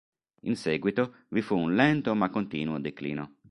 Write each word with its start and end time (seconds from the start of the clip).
In 0.45 0.55
seguito 0.55 1.17
vi 1.27 1.43
fu 1.43 1.55
un 1.55 1.75
lento 1.75 2.15
ma 2.15 2.31
continuo 2.31 2.79
declino. 2.79 3.35